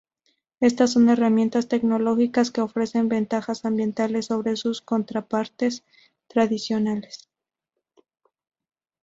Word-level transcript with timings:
Estas 0.61 0.93
son 0.93 1.09
herramientas 1.09 1.67
tecnológicas 1.67 2.49
que 2.49 2.61
ofrecen 2.61 3.07
ventajas 3.07 3.65
ambientales 3.65 4.25
sobre 4.25 4.55
sus 4.55 4.81
contrapartes 4.81 5.83
tradicionales. 6.27 7.29